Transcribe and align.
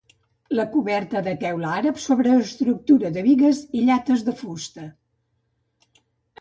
La 0.59 0.63
coberta 0.75 1.21
de 1.27 1.33
teula 1.43 1.69
àrab 1.81 2.01
sobre 2.07 2.33
estructura 2.45 3.13
de 3.19 3.25
bigues 3.29 3.63
i 3.69 3.85
llates 3.91 4.27
de 4.31 4.37
fusta. 4.43 4.91